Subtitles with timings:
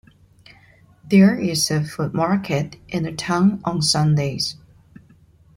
[1.05, 4.55] There is a food market in the town on Sundays.